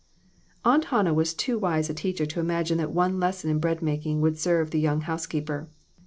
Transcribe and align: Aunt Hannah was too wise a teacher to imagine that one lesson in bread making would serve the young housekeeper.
Aunt 0.65 0.85
Hannah 0.85 1.13
was 1.13 1.35
too 1.35 1.59
wise 1.59 1.87
a 1.87 1.93
teacher 1.93 2.25
to 2.25 2.39
imagine 2.39 2.79
that 2.79 2.91
one 2.91 3.19
lesson 3.19 3.51
in 3.51 3.59
bread 3.59 3.83
making 3.83 4.19
would 4.21 4.35
serve 4.39 4.71
the 4.71 4.79
young 4.79 5.01
housekeeper. 5.01 5.69